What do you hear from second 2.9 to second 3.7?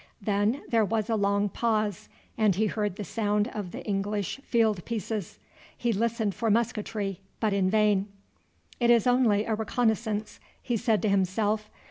the sound of